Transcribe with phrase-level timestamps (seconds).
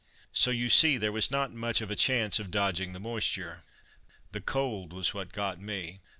[0.33, 3.61] So, you see, there was not much of a chance of dodging the moisture.
[4.31, 5.99] The cold was what got me.